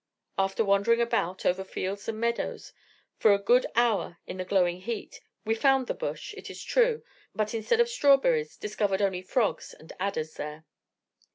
[0.35, 2.73] After wandering about, over fields and meadows,
[3.19, 7.03] for a good hour in the glowing heat, we found the Bush, it is true,
[7.35, 10.65] but instead of strawberries, discovered only frogs and adders there.